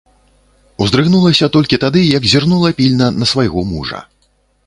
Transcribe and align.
Уздрыгнулася 0.83 1.49
толькі 1.57 1.79
тады, 1.83 2.01
як 2.17 2.23
зірнула 2.33 2.71
пільна 2.79 3.11
на 3.19 3.25
свайго 3.35 3.59
мужа. 3.75 3.99